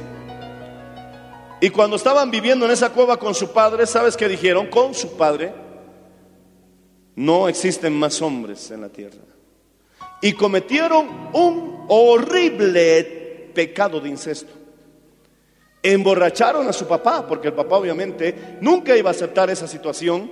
[1.61, 4.69] Y cuando estaban viviendo en esa cueva con su padre, ¿sabes qué dijeron?
[4.69, 5.53] Con su padre,
[7.17, 9.36] no existen más hombres en la tierra.
[10.23, 14.53] Y cometieron un horrible pecado de incesto.
[15.83, 20.31] Emborracharon a su papá, porque el papá obviamente nunca iba a aceptar esa situación,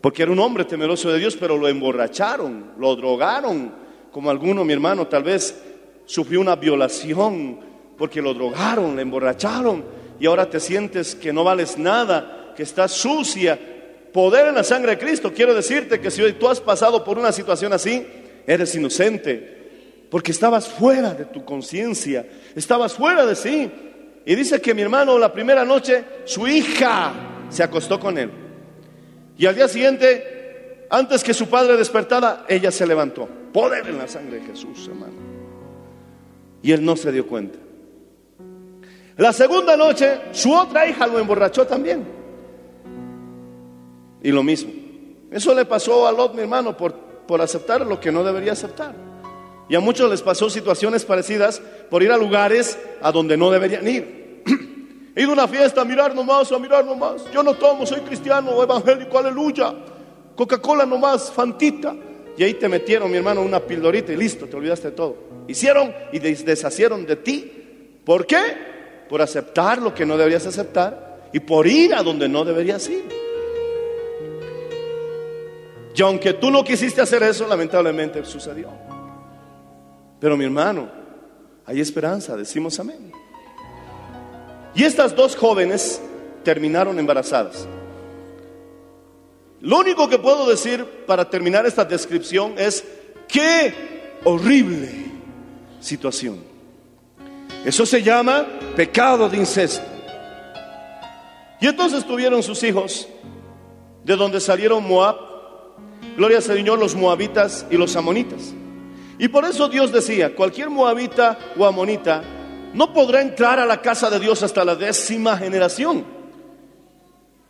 [0.00, 3.72] porque era un hombre temeroso de Dios, pero lo emborracharon, lo drogaron,
[4.12, 5.60] como alguno, mi hermano, tal vez
[6.04, 7.58] sufrió una violación,
[7.98, 9.84] porque lo drogaron, le emborracharon,
[10.20, 13.58] y ahora te sientes que no vales nada, que estás sucia.
[14.12, 17.18] Poder en la sangre de Cristo, quiero decirte que si hoy tú has pasado por
[17.18, 18.06] una situación así,
[18.46, 23.70] eres inocente, porque estabas fuera de tu conciencia, estabas fuera de sí.
[24.26, 27.12] Y dice que mi hermano la primera noche su hija
[27.50, 28.30] se acostó con él.
[29.36, 33.28] Y al día siguiente, antes que su padre despertara, ella se levantó.
[33.52, 35.14] Poder en la sangre de Jesús, hermano.
[36.62, 37.58] Y él no se dio cuenta.
[39.16, 42.04] La segunda noche, su otra hija lo emborrachó también.
[44.22, 44.72] Y lo mismo.
[45.30, 46.94] Eso le pasó a Lot, mi hermano, por,
[47.26, 48.94] por aceptar lo que no debería aceptar.
[49.68, 51.60] Y a muchos les pasó situaciones parecidas
[51.90, 54.42] por ir a lugares a donde no deberían ir.
[55.16, 57.24] He a una fiesta a mirar nomás, a mirar nomás.
[57.32, 59.72] Yo no tomo, soy cristiano, evangélico, aleluya.
[60.36, 61.94] Coca-Cola nomás, fantita.
[62.36, 65.16] Y ahí te metieron, mi hermano, una pildorita y listo, te olvidaste de todo.
[65.46, 67.52] Hicieron y des- deshacieron de ti.
[68.04, 68.42] ¿Por qué?
[69.08, 73.04] Por aceptar lo que no deberías aceptar y por ir a donde no deberías ir.
[75.94, 78.68] Y aunque tú no quisiste hacer eso, lamentablemente sucedió.
[80.18, 80.88] Pero mi hermano,
[81.66, 83.12] hay esperanza, decimos amén.
[84.74, 86.02] Y estas dos jóvenes
[86.42, 87.68] terminaron embarazadas.
[89.60, 92.84] Lo único que puedo decir para terminar esta descripción es
[93.28, 93.72] qué
[94.24, 94.90] horrible
[95.80, 96.42] situación.
[97.64, 99.86] Eso se llama pecado de incesto.
[101.60, 103.08] Y entonces tuvieron sus hijos,
[104.04, 105.16] de donde salieron Moab,
[106.16, 108.54] gloria al Señor, los moabitas y los amonitas.
[109.18, 112.22] Y por eso Dios decía, cualquier moabita o amonita
[112.72, 116.04] no podrá entrar a la casa de Dios hasta la décima generación.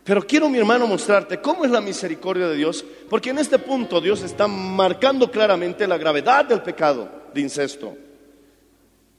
[0.05, 4.03] Pero quiero, mi hermano, mostrarte cómo es la misericordia de Dios, porque en este punto
[4.03, 7.97] Dios está marcando claramente la gravedad del pecado de incesto.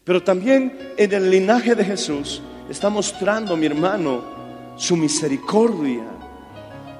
[0.04, 4.24] Pero también en el linaje de Jesús está mostrando, mi hermano,
[4.78, 6.04] su misericordia.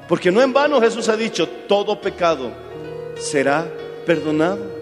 [0.08, 2.52] Porque no en vano Jesús ha dicho, todo pecado
[3.18, 3.68] será
[4.06, 4.76] perdonado.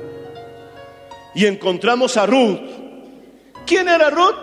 [1.34, 2.60] Y encontramos a Ruth.
[3.66, 4.36] ¿Quién era Ruth?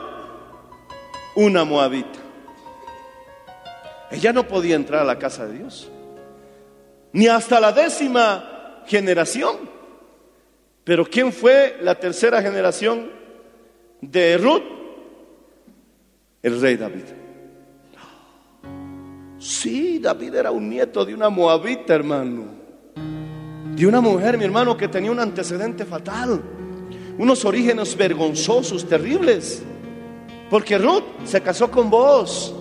[1.37, 2.19] Una moabita.
[4.11, 5.89] Ella no podía entrar a la casa de Dios.
[7.13, 9.69] Ni hasta la décima generación.
[10.83, 13.11] Pero ¿quién fue la tercera generación
[14.01, 14.63] de Ruth?
[16.43, 17.05] El rey David.
[19.41, 22.45] Sí, David era un nieto de una moabita, hermano.
[23.75, 26.43] De una mujer, mi hermano, que tenía un antecedente fatal.
[27.17, 29.63] Unos orígenes vergonzosos, terribles.
[30.51, 32.55] Porque Ruth se casó con vos.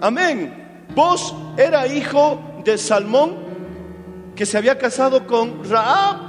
[0.00, 0.84] Amén.
[0.94, 3.36] Vos era hijo de Salmón
[4.36, 6.28] que se había casado con Raab.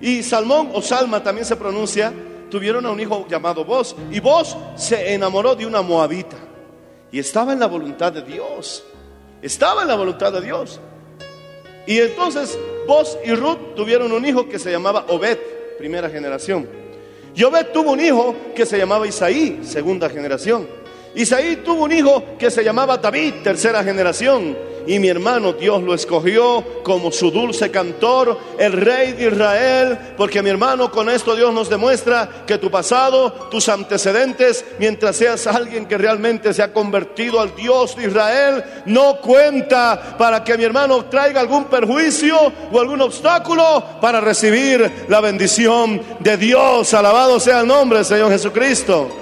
[0.00, 2.12] Y Salmón o Salma también se pronuncia,
[2.48, 3.96] tuvieron a un hijo llamado Vos.
[4.12, 6.36] Y Vos se enamoró de una moabita.
[7.12, 8.84] Y estaba en la voluntad de Dios.
[9.42, 10.80] Estaba en la voluntad de Dios.
[11.86, 15.38] Y entonces Vos y Ruth tuvieron un hijo que se llamaba Obed,
[15.78, 16.68] primera generación.
[17.34, 20.66] Y Obed tuvo un hijo que se llamaba Isaí, segunda generación.
[21.14, 24.56] Isaí tuvo un hijo que se llamaba David, tercera generación.
[24.86, 30.42] Y mi hermano Dios lo escogió como su dulce cantor, el rey de Israel, porque
[30.42, 35.86] mi hermano con esto Dios nos demuestra que tu pasado, tus antecedentes, mientras seas alguien
[35.86, 41.04] que realmente se ha convertido al Dios de Israel, no cuenta para que mi hermano
[41.06, 42.36] traiga algún perjuicio
[42.72, 46.92] o algún obstáculo para recibir la bendición de Dios.
[46.94, 49.19] Alabado sea el nombre del Señor Jesucristo.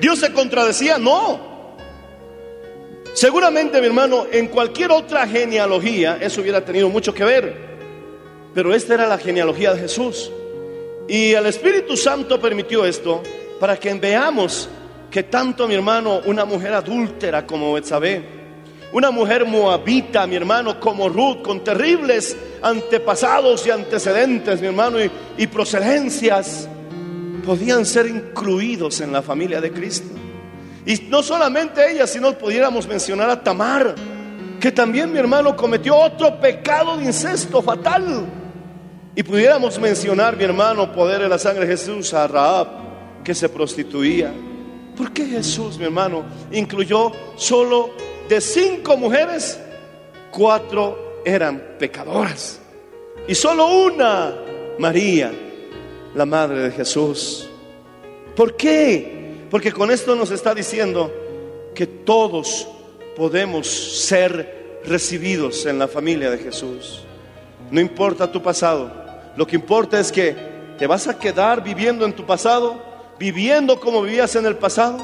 [0.00, 1.48] Dios se contradecía, no.
[3.14, 7.68] Seguramente, mi hermano, en cualquier otra genealogía eso hubiera tenido mucho que ver.
[8.54, 10.30] Pero esta era la genealogía de Jesús.
[11.08, 13.22] Y el Espíritu Santo permitió esto
[13.58, 14.68] para que veamos
[15.10, 18.22] que tanto, mi hermano, una mujer adúltera como Betsabé,
[18.92, 25.10] una mujer moabita, mi hermano, como Ruth, con terribles antepasados y antecedentes, mi hermano, y,
[25.38, 26.68] y procedencias,
[27.48, 30.10] podían ser incluidos en la familia de Cristo.
[30.84, 33.94] Y no solamente ella, sino pudiéramos mencionar a Tamar,
[34.60, 38.26] que también mi hermano cometió otro pecado de incesto fatal.
[39.16, 42.68] Y pudiéramos mencionar, mi hermano, poder en la sangre de Jesús, a Raab,
[43.24, 44.30] que se prostituía.
[44.94, 47.92] ¿Por qué Jesús, mi hermano, incluyó solo
[48.28, 49.58] de cinco mujeres,
[50.30, 52.60] cuatro eran pecadoras?
[53.26, 54.34] Y solo una,
[54.78, 55.32] María,
[56.18, 57.48] la madre de Jesús.
[58.34, 59.46] ¿Por qué?
[59.52, 61.12] Porque con esto nos está diciendo
[61.76, 62.66] que todos
[63.14, 67.04] podemos ser recibidos en la familia de Jesús.
[67.70, 68.90] No importa tu pasado,
[69.36, 70.34] lo que importa es que
[70.76, 72.82] te vas a quedar viviendo en tu pasado,
[73.16, 74.98] viviendo como vivías en el pasado.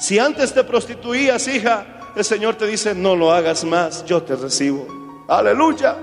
[0.00, 4.34] Si antes te prostituías, hija, el Señor te dice, no lo hagas más, yo te
[4.34, 4.88] recibo.
[5.28, 5.96] Aleluya.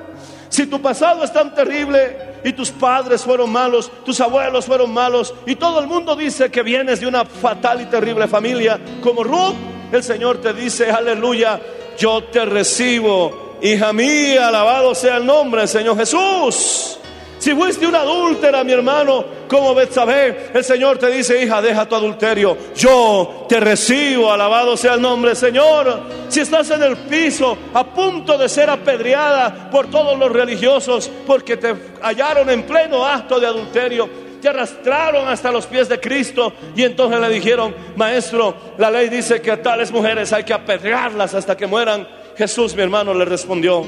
[0.52, 5.34] Si tu pasado es tan terrible y tus padres fueron malos, tus abuelos fueron malos
[5.46, 9.56] y todo el mundo dice que vienes de una fatal y terrible familia como Ruth,
[9.94, 11.58] el Señor te dice, aleluya,
[11.98, 13.58] yo te recibo.
[13.62, 17.00] Hija mía, alabado sea el nombre del Señor Jesús.
[17.42, 21.96] Si fuiste una adúltera, mi hermano, como Betsabé, el Señor te dice, hija, deja tu
[21.96, 22.56] adulterio.
[22.76, 26.04] Yo te recibo, alabado sea el nombre Señor.
[26.30, 31.58] Si estás en el piso, a punto de ser apedreada por todos los religiosos, porque
[31.58, 31.74] te
[32.04, 34.08] hallaron en pleno acto de adulterio,
[34.40, 39.42] te arrastraron hasta los pies de Cristo y entonces le dijeron, maestro, la ley dice
[39.42, 42.08] que a tales mujeres hay que apedrearlas hasta que mueran.
[42.38, 43.84] Jesús, mi hermano, le respondió,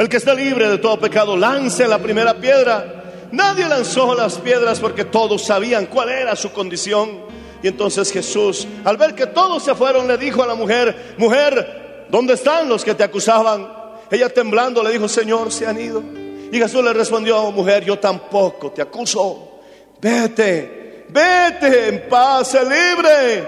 [0.00, 3.28] el que está libre de todo pecado, lance la primera piedra.
[3.32, 7.20] Nadie lanzó las piedras porque todos sabían cuál era su condición.
[7.62, 12.06] Y entonces Jesús, al ver que todos se fueron, le dijo a la mujer, mujer,
[12.08, 13.70] ¿dónde están los que te acusaban?
[14.10, 16.02] Ella temblando le dijo, Señor, se han ido.
[16.50, 19.60] Y Jesús le respondió, mujer, yo tampoco te acuso.
[20.00, 23.44] Vete, vete en paz, libre,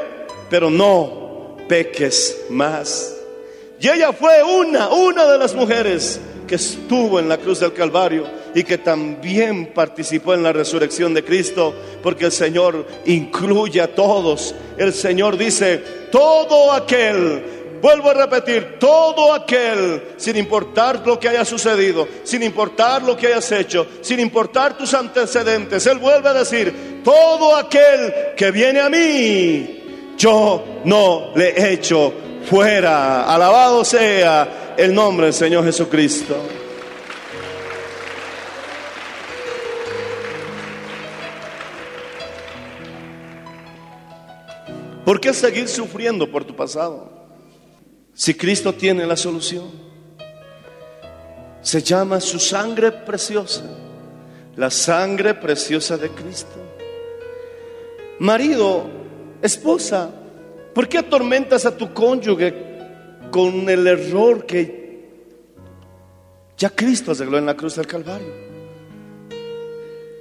[0.51, 3.17] pero no peques más.
[3.81, 6.21] Y ella fue una, una de las mujeres
[6.55, 11.75] estuvo en la cruz del Calvario y que también participó en la resurrección de Cristo,
[12.03, 14.55] porque el Señor incluye a todos.
[14.77, 15.79] El Señor dice,
[16.11, 17.43] todo aquel,
[17.81, 23.29] vuelvo a repetir, todo aquel, sin importar lo que haya sucedido, sin importar lo que
[23.29, 28.89] hayas hecho, sin importar tus antecedentes, Él vuelve a decir, todo aquel que viene a
[28.89, 32.13] mí, yo no le echo
[32.45, 33.33] fuera.
[33.33, 36.37] Alabado sea el nombre del Señor Jesucristo.
[45.05, 47.11] ¿Por qué seguir sufriendo por tu pasado?
[48.15, 49.71] Si Cristo tiene la solución.
[51.61, 53.63] Se llama su sangre preciosa,
[54.57, 56.59] la sangre preciosa de Cristo.
[58.19, 58.87] Marido,
[59.43, 60.11] esposa,
[60.75, 62.55] ¿por qué atormentas a tu cónyuge
[63.31, 64.83] con el error que
[66.57, 68.33] ya Cristo arregló en la cruz del Calvario?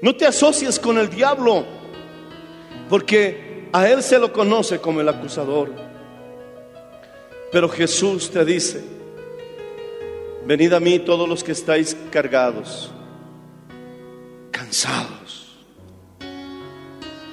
[0.01, 1.63] No te asocies con el diablo,
[2.89, 5.71] porque a él se lo conoce como el acusador.
[7.51, 8.81] Pero Jesús te dice,
[10.45, 12.91] venid a mí todos los que estáis cargados,
[14.49, 15.59] cansados.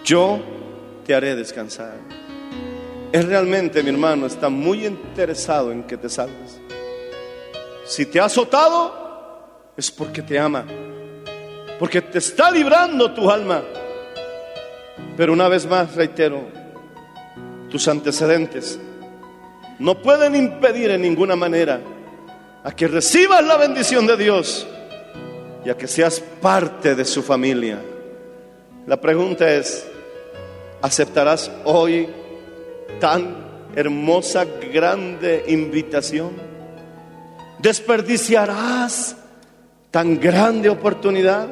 [0.04, 0.40] Yo
[1.06, 2.17] te haré descansar.
[3.12, 6.60] Él realmente, mi hermano, está muy interesado en que te salves.
[7.86, 10.64] Si te ha azotado, es porque te ama,
[11.78, 13.62] porque te está librando tu alma.
[15.16, 16.42] Pero una vez más, reitero,
[17.70, 18.78] tus antecedentes
[19.78, 21.80] no pueden impedir en ninguna manera
[22.64, 24.66] a que recibas la bendición de Dios
[25.64, 27.78] y a que seas parte de su familia.
[28.86, 29.86] La pregunta es,
[30.80, 32.08] ¿Aceptarás hoy
[33.00, 36.32] tan hermosa, grande invitación?
[37.58, 39.16] ¿Desperdiciarás
[39.90, 41.48] tan grande oportunidad?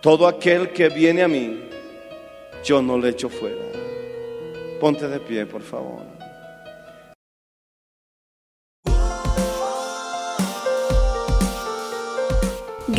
[0.00, 1.68] Todo aquel que viene a mí,
[2.64, 3.64] yo no le echo fuera.
[4.80, 6.19] Ponte de pie, por favor.